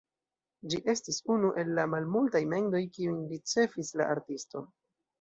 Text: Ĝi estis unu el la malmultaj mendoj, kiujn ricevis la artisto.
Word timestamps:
Ĝi 0.71 0.79
estis 0.93 1.19
unu 1.35 1.51
el 1.65 1.69
la 1.81 1.87
malmultaj 1.93 2.43
mendoj, 2.57 2.83
kiujn 2.99 3.23
ricevis 3.37 3.97
la 4.03 4.13
artisto. 4.19 4.69